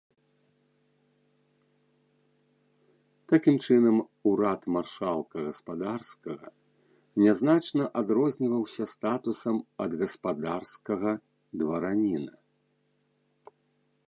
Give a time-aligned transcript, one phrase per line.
[3.31, 3.97] Такім чынам,
[4.31, 6.47] урад маршалка гаспадарскага
[7.23, 11.11] не значна адрозніваўся статусам ад гаспадарскага
[11.63, 12.35] двараніна.